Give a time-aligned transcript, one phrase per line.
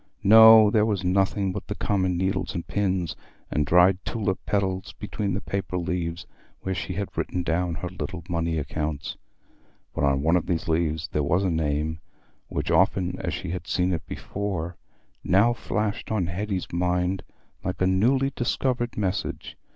[0.23, 3.15] No, there was nothing but common needles and pins,
[3.51, 6.25] and dried tulip petals between the paper leaves
[6.61, 9.15] where she had written down her little money accounts.
[9.93, 11.99] But on one of these leaves there was a name,
[12.47, 14.75] which, often as she had seen it before,
[15.23, 17.21] now flashed on Hetty's mind
[17.63, 19.55] like a newly discovered message.